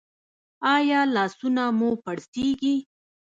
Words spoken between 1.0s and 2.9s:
لاسونه مو پړسیږي؟